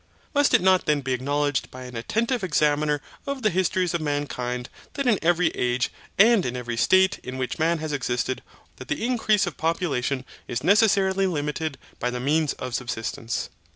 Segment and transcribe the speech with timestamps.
[0.33, 4.67] Must it not then be acknowledged by an attentive examiner of the histories of mankind,
[4.95, 8.47] that in every age and in every state in which man has existed, or does
[8.47, 8.77] now exist.
[8.77, 13.51] That the increase of population is necessarily limited by the means of subsistence.